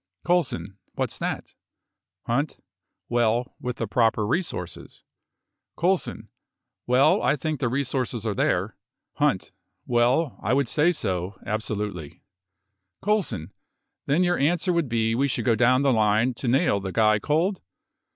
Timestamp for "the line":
15.83-16.33